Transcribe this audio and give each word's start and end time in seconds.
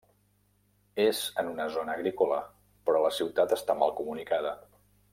És 1.03 1.19
en 1.43 1.51
una 1.51 1.67
zona 1.77 1.93
agrícola 1.97 2.39
però 2.89 3.05
la 3.07 3.15
ciutat 3.21 3.55
està 3.59 3.77
mal 3.85 3.95
comunicada. 4.01 4.57